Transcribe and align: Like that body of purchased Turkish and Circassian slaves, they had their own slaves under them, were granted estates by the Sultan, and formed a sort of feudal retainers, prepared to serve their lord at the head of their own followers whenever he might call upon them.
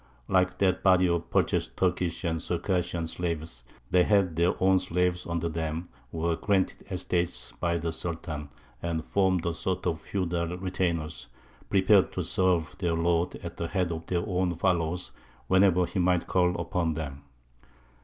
Like 0.27 0.57
that 0.57 0.81
body 0.81 1.07
of 1.07 1.29
purchased 1.29 1.77
Turkish 1.77 2.23
and 2.23 2.41
Circassian 2.41 3.05
slaves, 3.05 3.63
they 3.91 4.01
had 4.03 4.35
their 4.35 4.55
own 4.59 4.79
slaves 4.79 5.27
under 5.27 5.47
them, 5.47 5.89
were 6.11 6.35
granted 6.35 6.83
estates 6.89 7.51
by 7.59 7.77
the 7.77 7.91
Sultan, 7.91 8.49
and 8.81 9.05
formed 9.05 9.45
a 9.45 9.53
sort 9.53 9.85
of 9.85 10.01
feudal 10.01 10.57
retainers, 10.57 11.27
prepared 11.69 12.11
to 12.13 12.23
serve 12.23 12.75
their 12.79 12.95
lord 12.95 13.35
at 13.43 13.57
the 13.57 13.67
head 13.67 13.91
of 13.91 14.07
their 14.07 14.25
own 14.25 14.55
followers 14.55 15.11
whenever 15.45 15.85
he 15.85 15.99
might 15.99 16.25
call 16.25 16.59
upon 16.59 16.95
them. 16.95 17.21